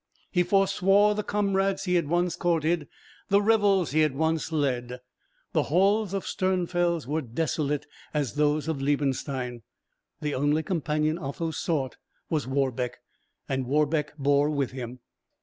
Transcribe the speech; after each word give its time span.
He 0.31 0.41
forswore 0.41 1.13
the 1.13 1.21
comrades 1.21 1.83
he 1.83 1.93
had 1.93 2.07
once 2.07 2.35
courted, 2.35 2.87
the 3.29 3.39
revels 3.39 3.91
he 3.91 3.99
had 3.99 4.15
once 4.15 4.51
led. 4.51 4.99
The 5.53 5.61
halls 5.69 6.15
of 6.15 6.25
Sternfels 6.25 7.05
were 7.05 7.21
desolate 7.21 7.85
as 8.11 8.33
those 8.33 8.67
of 8.67 8.81
Liebenstein. 8.81 9.61
The 10.19 10.33
only 10.33 10.63
companion 10.63 11.19
Otho 11.19 11.51
sought 11.51 11.97
was 12.31 12.47
Warbeck, 12.47 12.97
and 13.47 13.67
Warbeck 13.67 14.13
bore 14.17 14.49
with 14.49 14.71
him. 14.71 15.01